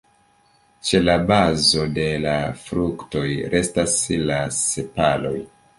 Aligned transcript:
Ĉe 0.87 1.01
la 1.03 1.17
bazo 1.31 1.85
de 1.99 2.07
la 2.25 2.35
fruktoj 2.65 3.27
restas 3.57 3.97
la 4.33 4.45
sepaloj. 4.67 5.41